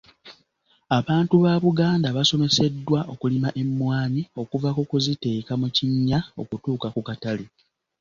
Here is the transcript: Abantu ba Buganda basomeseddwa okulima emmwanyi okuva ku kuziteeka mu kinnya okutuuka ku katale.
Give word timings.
Abantu 0.99 1.35
ba 1.43 1.53
Buganda 1.63 2.07
basomeseddwa 2.17 2.99
okulima 3.13 3.49
emmwanyi 3.61 4.23
okuva 4.41 4.69
ku 4.77 4.83
kuziteeka 4.89 5.53
mu 5.61 5.67
kinnya 5.75 6.19
okutuuka 6.41 6.87
ku 6.95 7.01
katale. 7.07 7.45